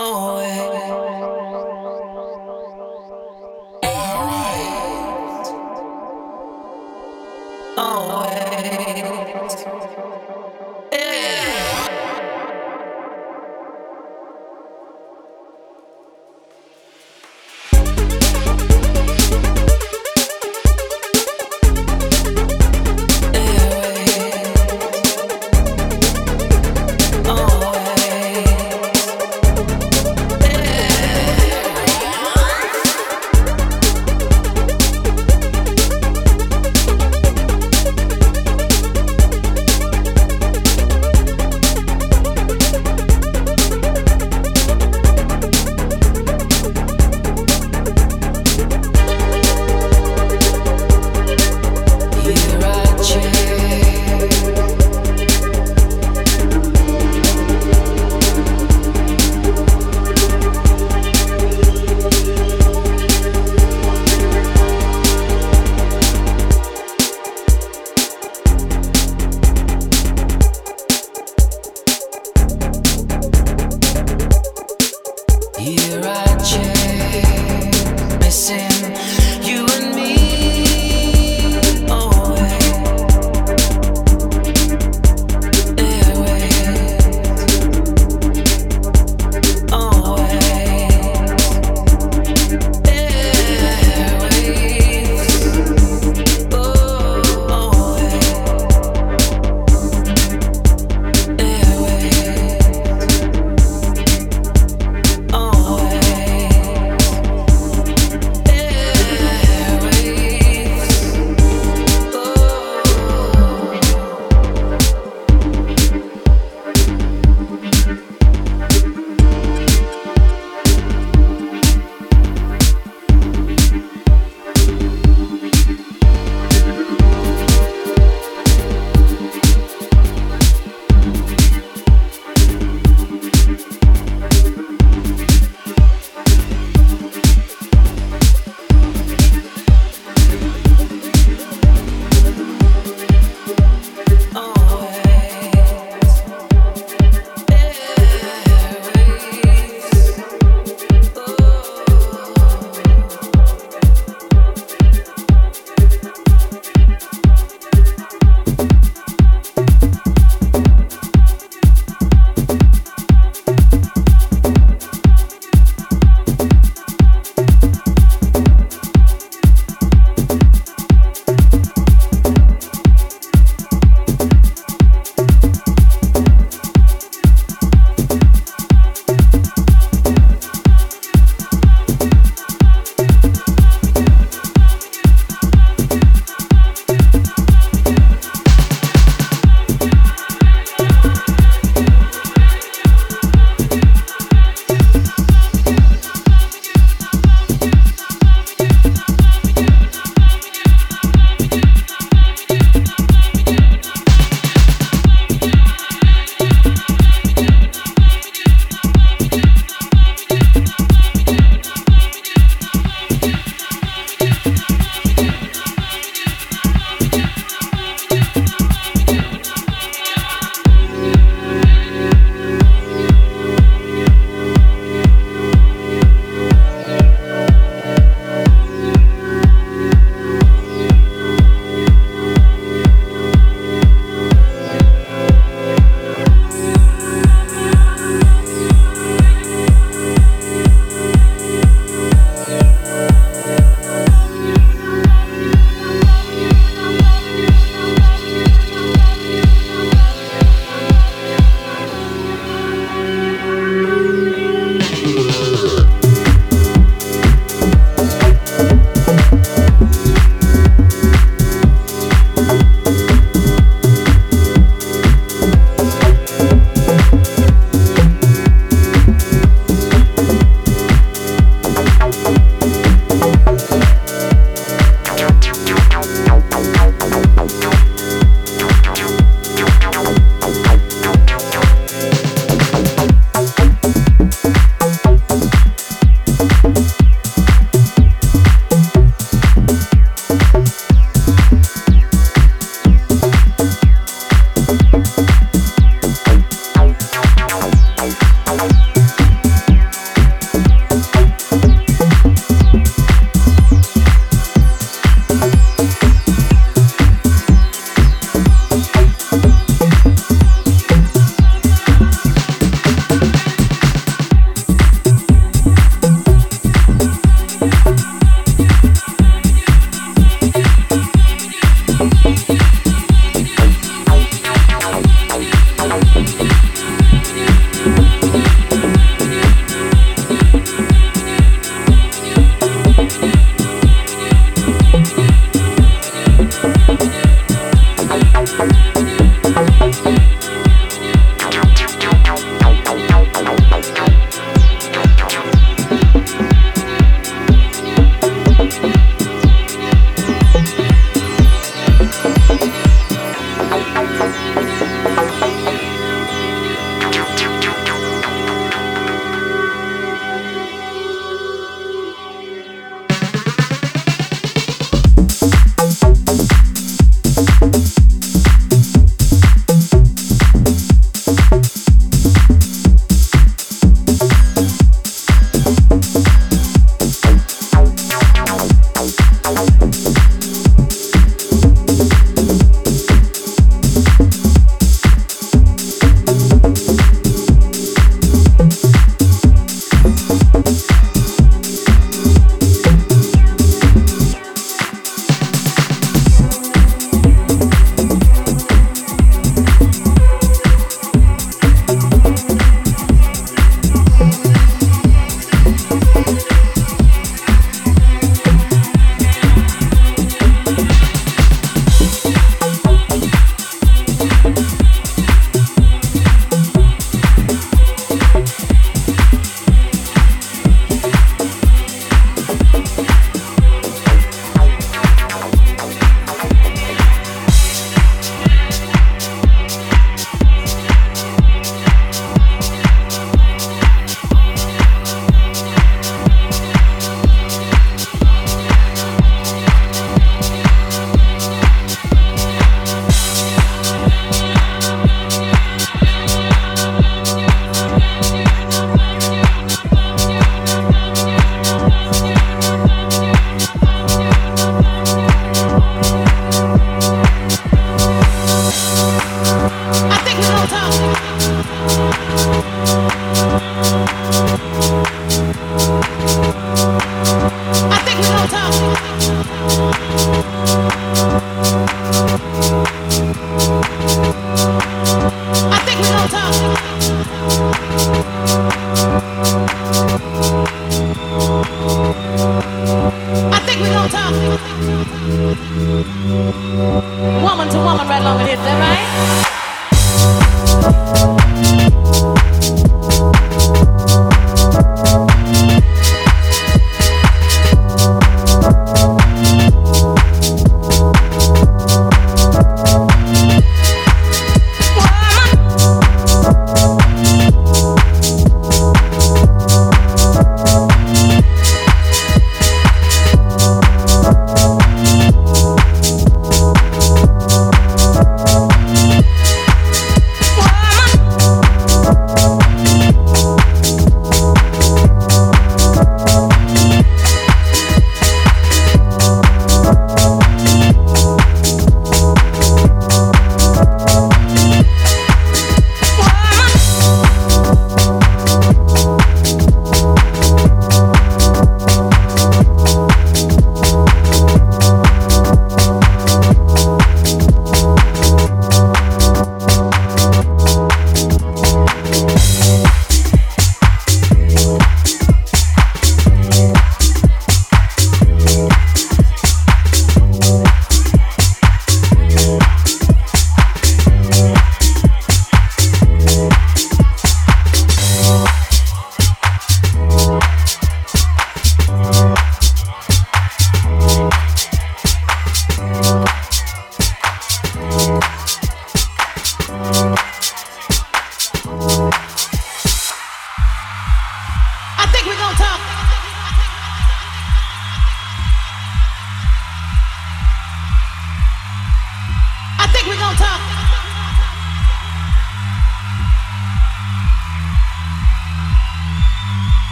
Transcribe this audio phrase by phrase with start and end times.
[0.00, 0.77] oh eh.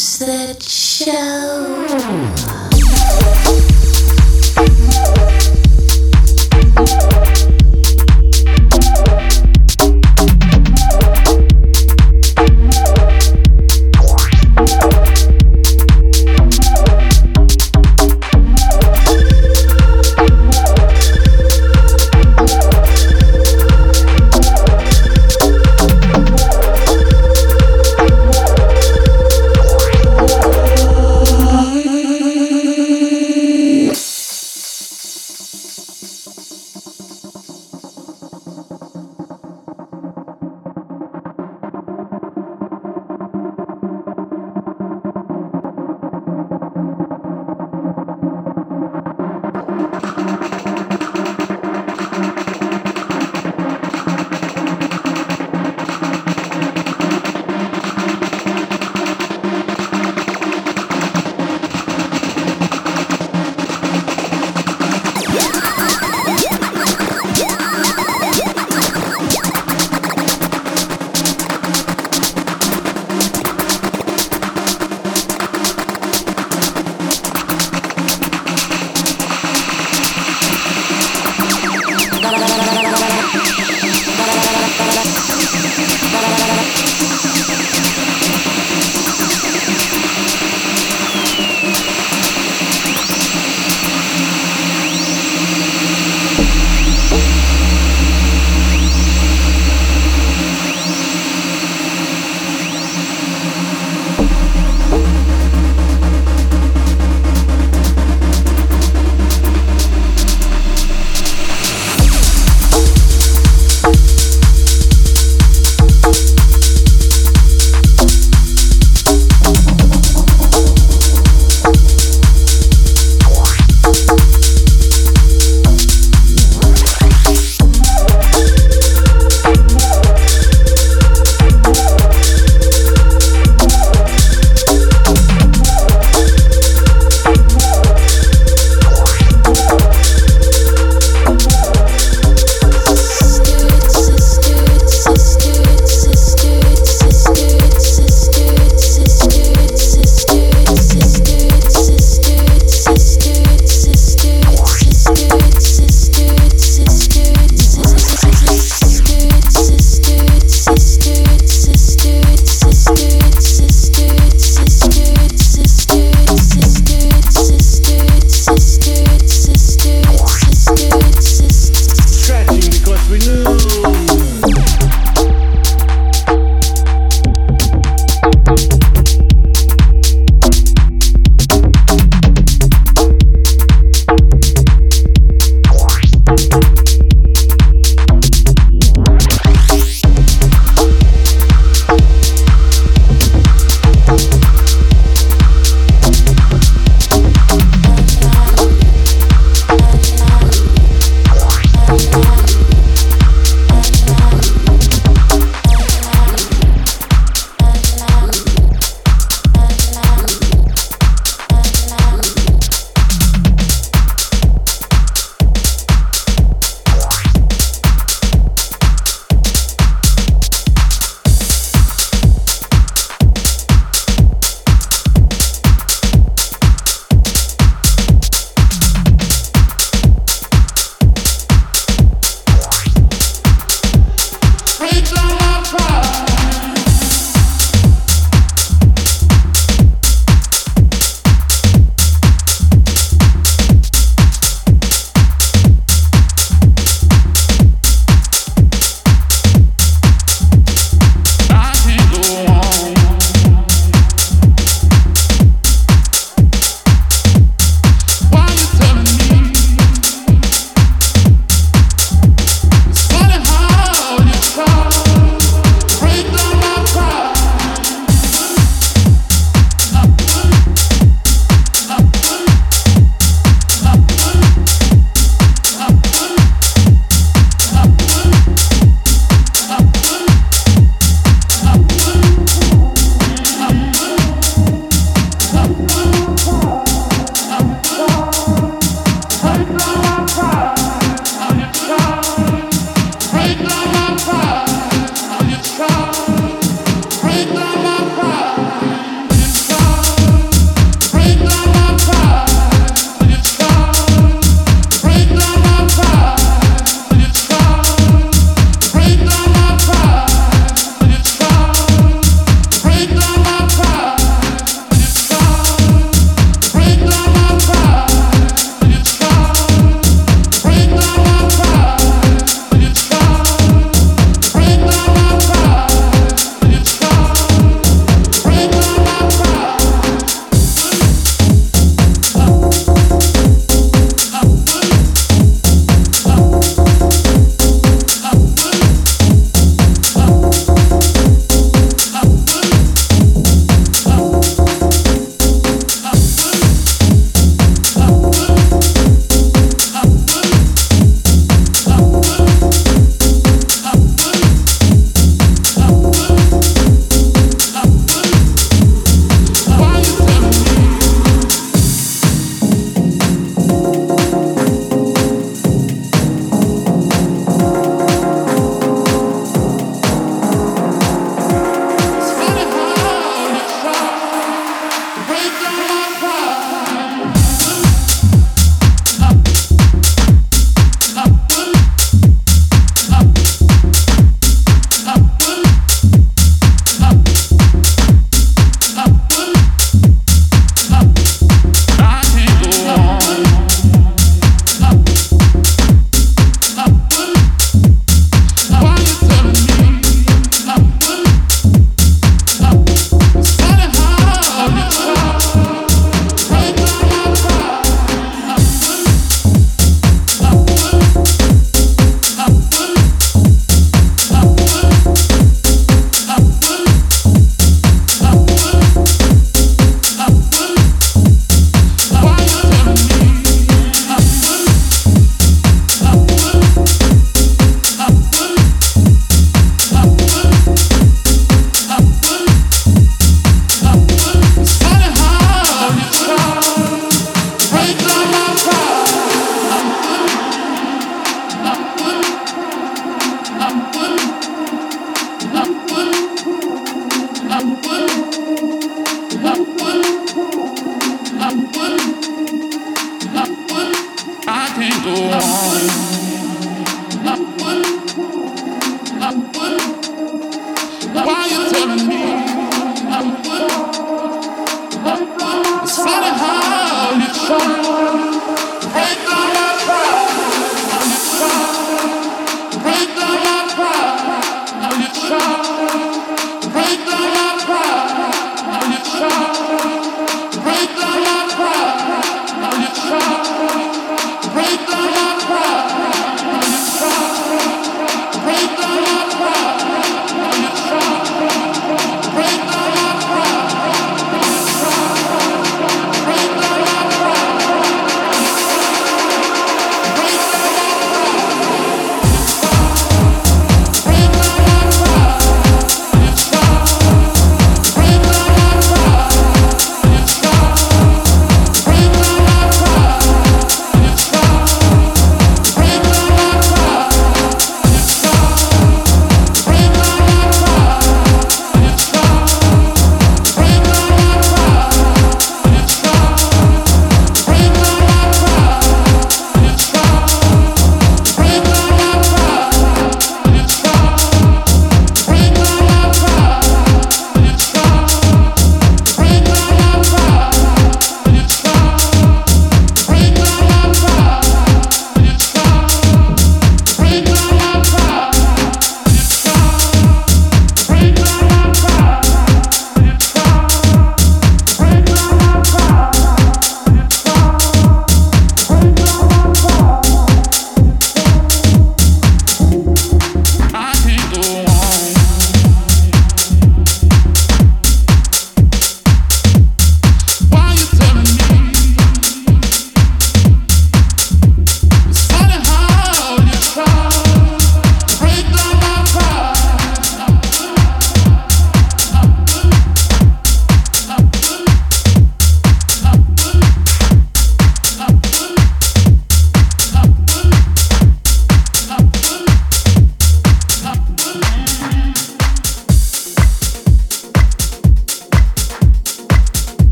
[0.00, 2.59] that show.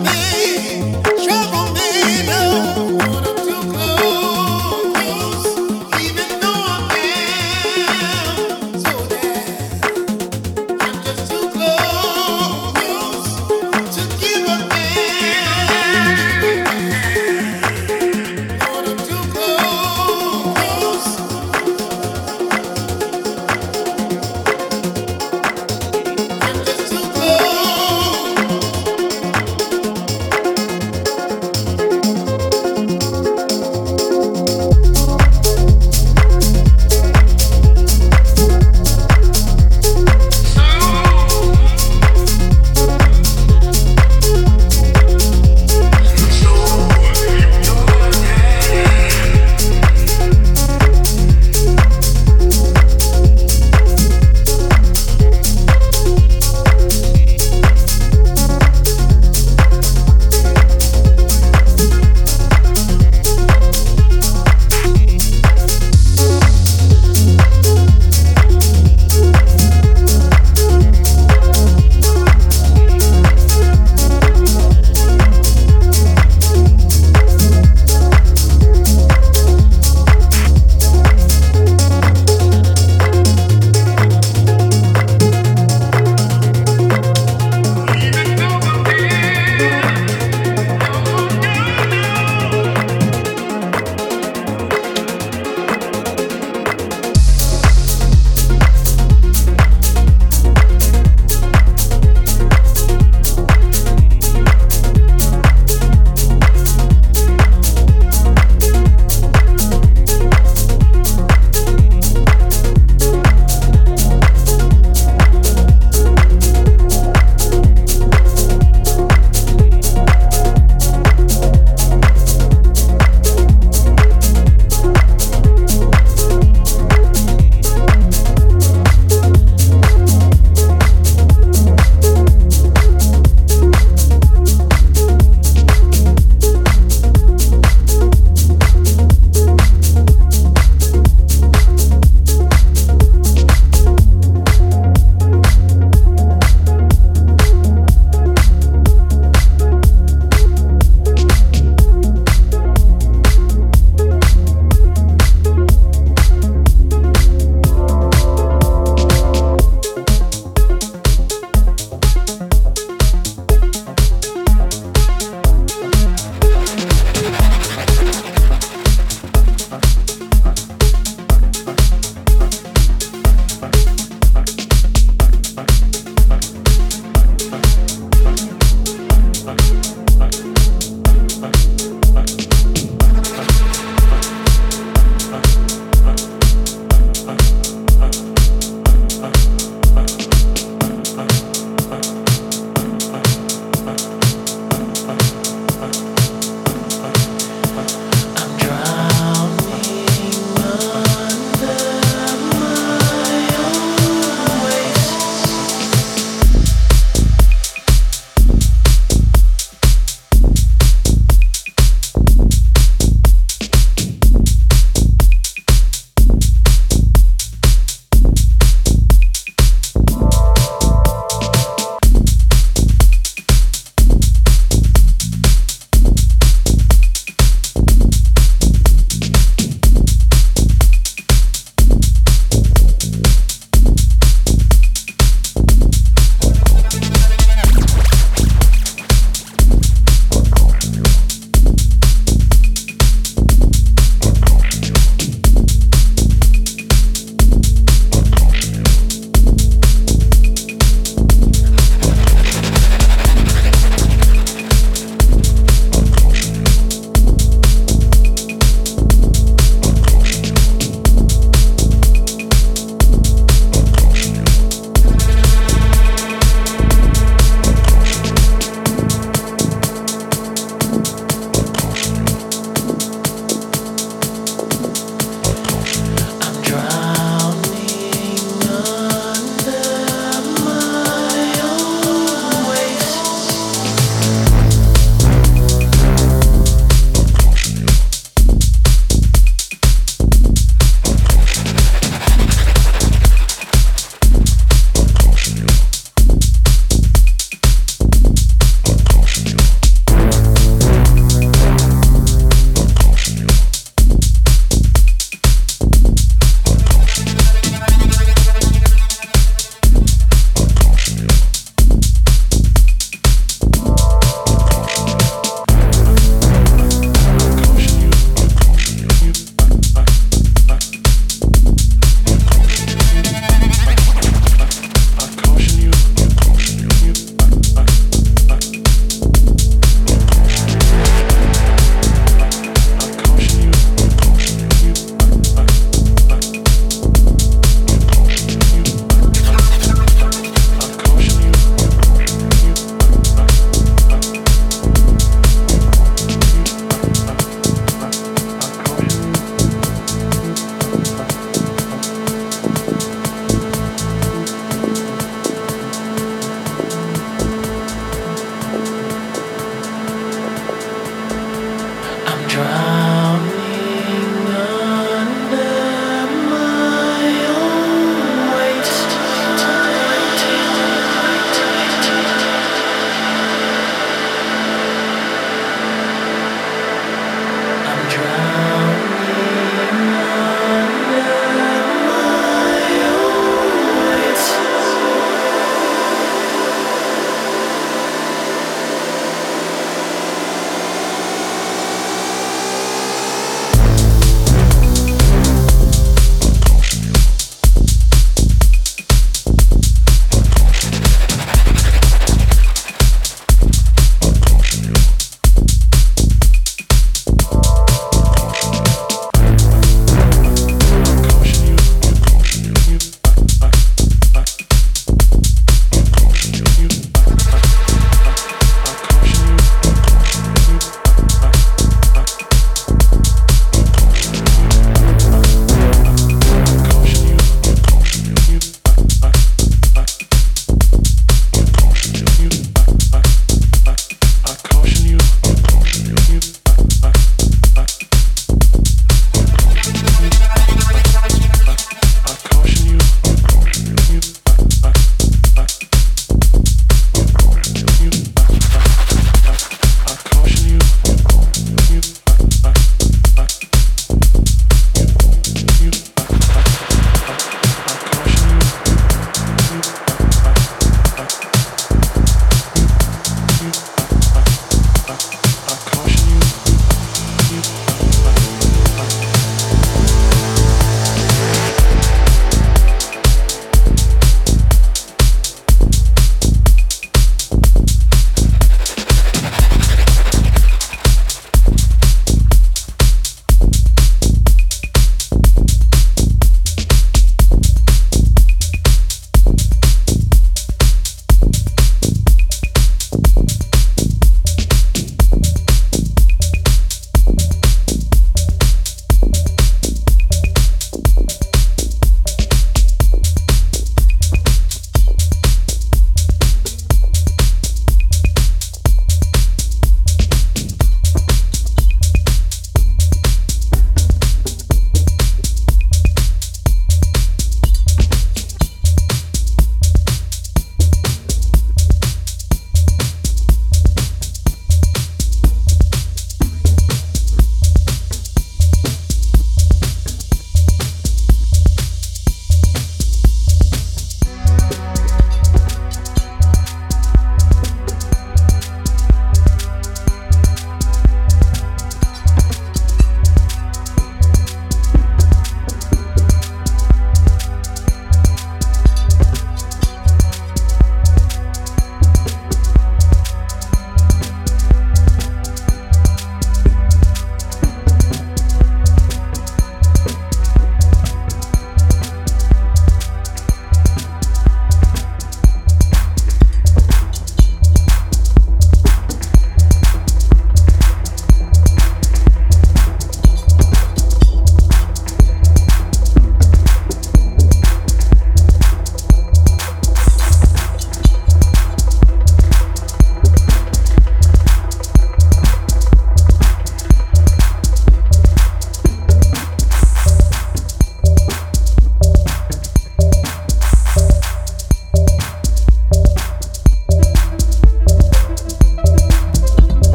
[0.00, 0.37] me.